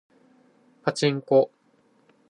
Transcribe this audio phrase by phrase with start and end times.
[0.81, 1.51] パチンコ